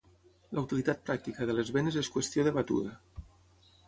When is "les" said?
1.57-1.69